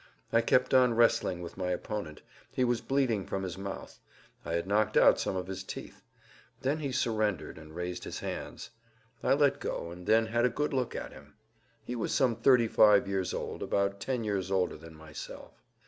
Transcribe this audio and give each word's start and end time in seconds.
I 0.33 0.41
kept 0.41 0.73
on 0.73 0.95
wrestling 0.95 1.41
with 1.41 1.57
my 1.57 1.69
opponent. 1.69 2.23
He 2.51 2.63
was 2.63 2.81
bleeding 2.81 3.23
from[Pg 3.23 3.43
165] 3.55 3.55
his 3.55 3.57
mouth; 3.59 3.99
I 4.43 4.53
had 4.55 4.65
knocked 4.65 4.97
out 4.97 5.19
some 5.19 5.35
of 5.35 5.45
his 5.45 5.61
teeth. 5.63 6.01
Then 6.61 6.79
he 6.79 6.91
surrendered 6.91 7.59
and 7.59 7.75
raised 7.75 8.05
his 8.05 8.17
hands. 8.21 8.71
I 9.21 9.33
let 9.35 9.59
go 9.59 9.91
and 9.91 10.07
then 10.07 10.25
had 10.25 10.43
a 10.43 10.49
good 10.49 10.73
look 10.73 10.95
at 10.95 11.13
him. 11.13 11.35
He 11.85 11.95
was 11.95 12.11
some 12.15 12.35
35 12.35 13.07
years 13.07 13.31
old, 13.31 13.61
about 13.61 13.99
ten 13.99 14.23
years 14.23 14.49
older 14.49 14.75
than 14.75 14.95
myself. 14.95 15.61